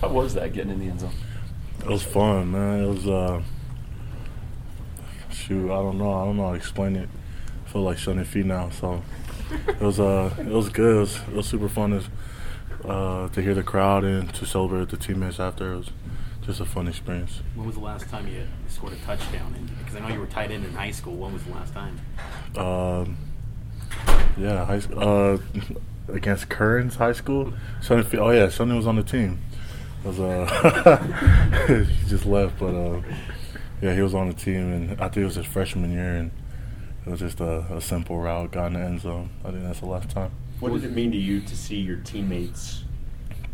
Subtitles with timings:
[0.00, 1.12] How was that getting in the end zone?
[1.80, 2.84] It was fun, man.
[2.84, 3.42] It was uh,
[5.32, 5.66] shoot.
[5.66, 6.12] I don't know.
[6.12, 7.08] I don't know how to explain it.
[7.66, 8.70] I feel like shutting feet now.
[8.70, 9.02] So
[9.66, 10.96] it was uh, it was good.
[10.96, 12.02] It was, it was super fun
[12.82, 15.72] to uh, to hear the crowd and to celebrate with the teammates after.
[15.72, 15.90] It was
[16.46, 17.42] just a fun experience.
[17.54, 19.68] When was the last time you scored a touchdown?
[19.78, 21.16] Because I know you were tight end in high school.
[21.16, 22.00] When was the last time?
[22.56, 23.16] Um,
[24.36, 24.98] yeah, high school.
[25.00, 25.38] Uh,
[26.12, 27.52] against Kearns High School.
[27.82, 29.40] Sonny, oh yeah, Sonny was on the team.
[30.08, 30.96] Was uh,
[31.68, 33.02] he just left, but uh,
[33.82, 36.30] yeah, he was on the team, and I think it was his freshman year, and
[37.04, 39.28] it was just a, a simple route, got in the end zone.
[39.44, 40.30] I think that's the last time.
[40.60, 42.84] What did it mean to you to see your teammates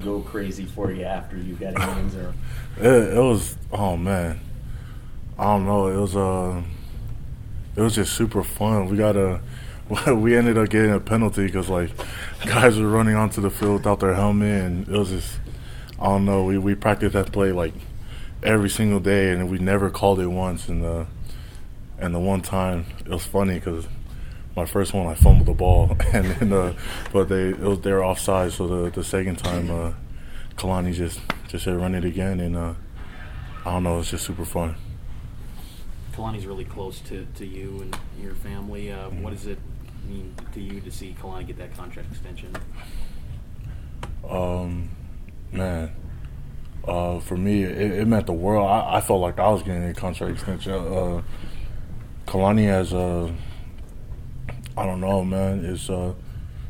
[0.00, 2.34] go crazy for you after you got in the end zone?
[2.78, 4.40] It, it was oh man,
[5.38, 5.86] I don't know.
[5.86, 6.62] It was uh,
[7.76, 8.88] it was just super fun.
[8.88, 9.40] We got a
[10.12, 11.90] we ended up getting a penalty because like
[12.44, 15.38] guys were running onto the field without their helmet, and it was just
[16.00, 16.44] I don't know.
[16.44, 17.74] We we practiced that play like
[18.42, 20.68] every single day, and we never called it once.
[20.68, 21.06] And the
[21.98, 23.86] and the one time it was funny because
[24.56, 26.74] my first one I fumbled the ball, and then uh,
[27.12, 28.52] but they it was they were offside.
[28.52, 29.92] So the the second time, uh,
[30.56, 32.74] Kalani just just said run it again, and uh,
[33.64, 34.00] I don't know.
[34.00, 34.76] It's just super fun.
[36.14, 38.92] Kalani's really close to, to you and your family.
[38.92, 39.58] Uh, what does it
[40.06, 42.54] mean to you to see Kalani get that contract extension?
[44.28, 44.90] Um,
[45.52, 45.94] man,
[46.86, 48.68] uh, for me, it, it meant the world.
[48.68, 50.72] I, I, felt like I was getting a contract extension.
[50.72, 51.22] Uh,
[52.26, 53.34] Kalani has a,
[54.76, 55.64] I don't know, man.
[55.64, 56.14] It's uh,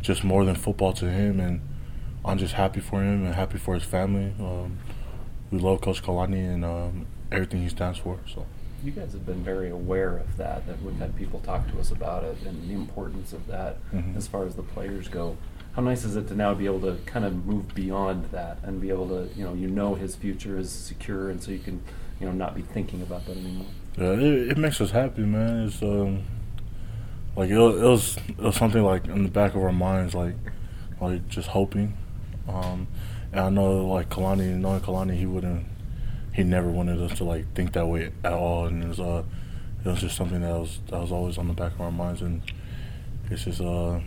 [0.00, 1.60] just more than football to him, and
[2.24, 4.34] I'm just happy for him and happy for his family.
[4.38, 4.78] Um,
[5.50, 8.18] we love Coach Kalani and um, everything he stands for.
[8.32, 8.46] So
[8.86, 10.66] you guys have been very aware of that.
[10.66, 14.16] That we've had people talk to us about it and the importance of that Mhm.
[14.16, 15.36] as far as the players go.
[15.72, 18.80] How nice is it to now be able to kind of move beyond that and
[18.80, 21.80] be able to, you know, you know his future is secure, and so you can,
[22.20, 23.66] you know, not be thinking about that anymore.
[23.98, 25.66] yeah, it, it makes us happy, man.
[25.66, 26.22] It's um,
[27.36, 30.14] like it, was- it was it was something like in the back of our minds,
[30.14, 30.36] like
[31.00, 31.94] like just hoping.
[32.48, 32.86] Um,
[33.32, 35.66] and I know like Kalani, knowing Kalani, he wouldn't,
[36.36, 39.24] he never wanted us to like think that way at all, and it was uh,
[39.84, 42.20] it was just something that was that was always on the back of our minds,
[42.20, 42.42] and
[43.30, 43.98] it's just uh,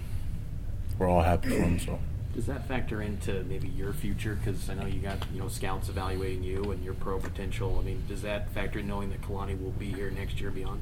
[0.97, 1.79] we're all happy for him.
[1.79, 1.99] So
[2.35, 4.35] Does that factor into maybe your future?
[4.35, 7.79] Because I know you got you know scouts evaluating you and your pro potential.
[7.79, 10.81] I mean, does that factor in knowing that Kalani will be here next year beyond?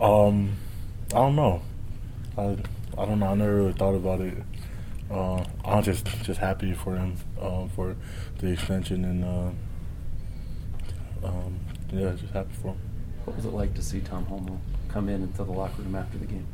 [0.00, 0.56] um,
[1.12, 1.62] I don't know,
[2.36, 2.58] I
[2.98, 3.26] I don't know.
[3.28, 4.34] I never really thought about it.
[5.10, 7.96] Uh, I'm just just happy for him uh, for
[8.38, 9.50] the extension and uh,
[11.92, 12.80] yeah, just happy for him.
[13.24, 14.58] What was it like to see Tom Holmoe
[14.88, 16.46] come in into the locker room after the game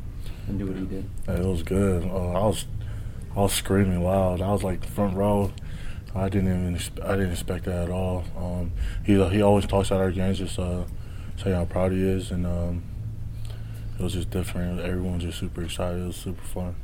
[0.48, 1.04] and do what he did?
[1.28, 2.04] Yeah, It was good.
[2.04, 2.66] Uh, I was
[3.36, 4.40] I was screaming loud.
[4.40, 5.52] I was like front row.
[6.14, 8.24] I didn't even I didn't expect that at all.
[8.36, 8.72] Um,
[9.04, 10.84] he he always talks at our games, just uh,
[11.36, 12.82] saying how proud he is, and um,
[13.98, 14.80] it was just different.
[14.80, 16.02] Everyone was just super excited.
[16.02, 16.74] It was super fun.